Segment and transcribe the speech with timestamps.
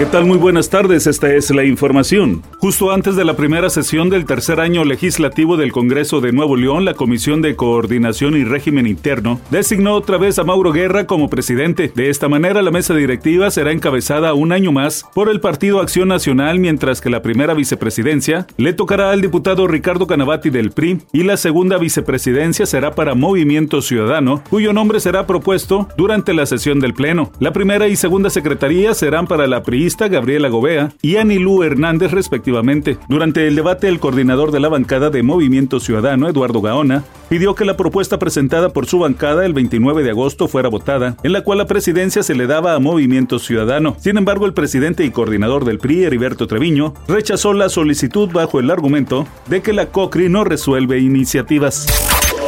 [0.00, 0.24] ¿Qué tal?
[0.24, 2.42] Muy buenas tardes, esta es la información.
[2.56, 6.86] Justo antes de la primera sesión del tercer año legislativo del Congreso de Nuevo León,
[6.86, 11.92] la Comisión de Coordinación y Régimen Interno designó otra vez a Mauro Guerra como presidente.
[11.94, 16.08] De esta manera, la mesa directiva será encabezada un año más por el Partido Acción
[16.08, 21.24] Nacional, mientras que la primera vicepresidencia le tocará al diputado Ricardo Canavati del PRI y
[21.24, 26.94] la segunda vicepresidencia será para Movimiento Ciudadano, cuyo nombre será propuesto durante la sesión del
[26.94, 27.32] Pleno.
[27.38, 32.98] La primera y segunda secretaría serán para la PRI Gabriela Gobea y Anilú Hernández respectivamente.
[33.08, 37.64] Durante el debate, el coordinador de la bancada de Movimiento Ciudadano, Eduardo Gaona, pidió que
[37.64, 41.58] la propuesta presentada por su bancada el 29 de agosto fuera votada, en la cual
[41.58, 43.96] la presidencia se le daba a Movimiento Ciudadano.
[43.98, 48.70] Sin embargo, el presidente y coordinador del PRI, Heriberto Treviño, rechazó la solicitud bajo el
[48.70, 51.86] argumento de que la COCRI no resuelve iniciativas.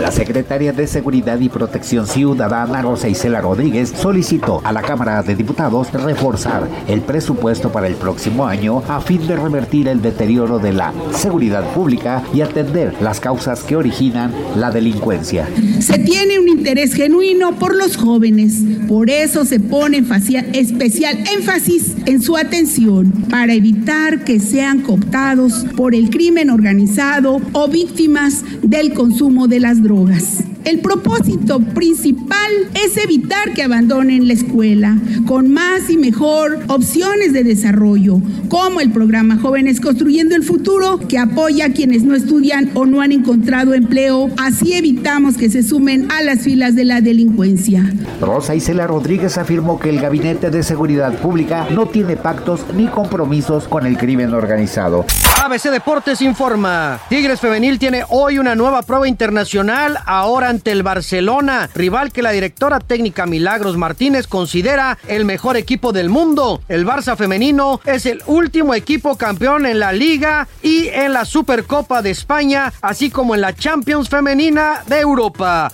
[0.00, 5.36] La secretaria de Seguridad y Protección Ciudadana, Rosa Isela Rodríguez, solicitó a la Cámara de
[5.36, 10.72] Diputados reforzar el presupuesto para el próximo año a fin de revertir el deterioro de
[10.72, 15.46] la seguridad pública y atender las causas que originan la delincuencia.
[15.80, 18.54] Se tiene un interés genuino por los jóvenes,
[18.88, 25.94] por eso se pone especial énfasis en su atención para evitar que sean cooptados por
[25.94, 29.89] el crimen organizado o víctimas del consumo de las drogas.
[29.90, 30.49] drogas.
[30.64, 37.44] El propósito principal es evitar que abandonen la escuela con más y mejor opciones de
[37.44, 42.84] desarrollo, como el programa Jóvenes Construyendo el Futuro, que apoya a quienes no estudian o
[42.84, 44.28] no han encontrado empleo.
[44.36, 47.90] Así evitamos que se sumen a las filas de la delincuencia.
[48.20, 53.66] Rosa Isela Rodríguez afirmó que el Gabinete de Seguridad Pública no tiene pactos ni compromisos
[53.66, 55.06] con el crimen organizado.
[55.42, 57.00] ABC Deportes informa.
[57.08, 62.80] Tigres Femenil tiene hoy una nueva prueba internacional, ahora el Barcelona, rival que la directora
[62.80, 66.62] técnica Milagros Martínez considera el mejor equipo del mundo.
[66.68, 72.02] El Barça femenino es el último equipo campeón en la Liga y en la Supercopa
[72.02, 75.70] de España, así como en la Champions Femenina de Europa.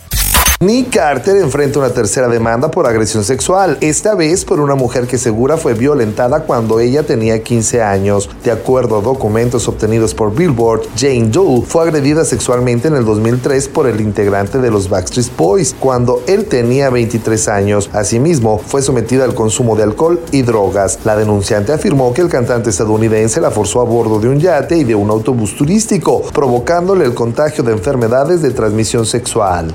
[0.58, 5.18] Nick Carter enfrenta una tercera demanda por agresión sexual, esta vez por una mujer que
[5.18, 8.30] segura fue violentada cuando ella tenía 15 años.
[8.42, 13.68] De acuerdo a documentos obtenidos por Billboard, Jane Doe fue agredida sexualmente en el 2003
[13.68, 17.90] por el integrante de los Backstreet Boys cuando él tenía 23 años.
[17.92, 21.00] Asimismo, fue sometida al consumo de alcohol y drogas.
[21.04, 24.84] La denunciante afirmó que el cantante estadounidense la forzó a bordo de un yate y
[24.84, 29.74] de un autobús turístico, provocándole el contagio de enfermedades de transmisión sexual.